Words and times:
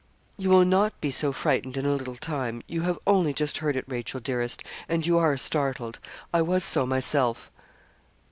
'You 0.35 0.49
will 0.49 0.65
not 0.65 0.99
be 0.99 1.11
so 1.11 1.31
frightened 1.31 1.77
in 1.77 1.85
a 1.85 1.93
little 1.93 2.15
time. 2.15 2.63
You 2.65 2.81
have 2.81 2.97
only 3.05 3.33
just 3.33 3.59
heard 3.59 3.75
it, 3.75 3.85
Rachel 3.87 4.19
dearest, 4.19 4.63
and 4.89 5.05
you 5.05 5.19
are 5.19 5.37
startled. 5.37 5.99
I 6.33 6.41
was 6.41 6.63
so 6.63 6.87
myself.' 6.87 7.51